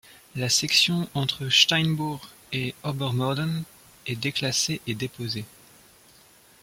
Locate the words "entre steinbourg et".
1.13-2.73